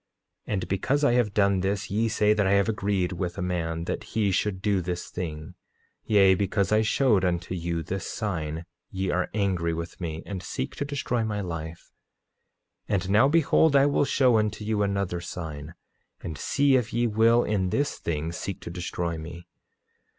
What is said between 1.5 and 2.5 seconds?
this, ye say that